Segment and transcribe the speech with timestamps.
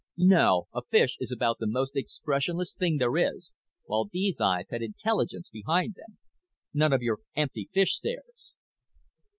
[0.17, 0.65] "No.
[0.73, 3.51] A fish is about the most expressionless thing there is,
[3.83, 6.17] while these eyes had intelligence behind them.
[6.73, 8.53] None of your empty, fishy stares."